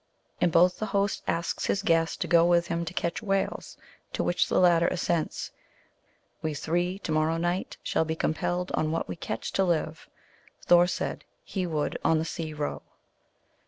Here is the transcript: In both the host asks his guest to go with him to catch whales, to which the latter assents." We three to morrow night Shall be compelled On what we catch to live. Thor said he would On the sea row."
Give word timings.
In 0.39 0.49
both 0.49 0.79
the 0.79 0.87
host 0.97 1.21
asks 1.27 1.67
his 1.67 1.83
guest 1.83 2.21
to 2.21 2.27
go 2.27 2.43
with 2.43 2.69
him 2.69 2.85
to 2.85 2.93
catch 2.95 3.21
whales, 3.21 3.77
to 4.13 4.23
which 4.23 4.47
the 4.47 4.57
latter 4.57 4.87
assents." 4.87 5.51
We 6.41 6.55
three 6.55 6.97
to 6.97 7.11
morrow 7.11 7.37
night 7.37 7.77
Shall 7.83 8.03
be 8.03 8.15
compelled 8.15 8.71
On 8.71 8.89
what 8.91 9.07
we 9.07 9.15
catch 9.15 9.51
to 9.51 9.63
live. 9.63 10.09
Thor 10.65 10.87
said 10.87 11.23
he 11.43 11.67
would 11.67 11.99
On 12.03 12.17
the 12.17 12.25
sea 12.25 12.51
row." 12.51 12.81